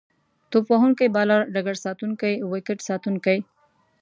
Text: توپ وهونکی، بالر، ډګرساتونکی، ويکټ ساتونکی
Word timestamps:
توپ 0.49 0.65
وهونکی، 0.71 1.07
بالر، 1.15 1.41
ډګرساتونکی، 1.53 2.33
ويکټ 2.51 2.79
ساتونکی 2.87 3.39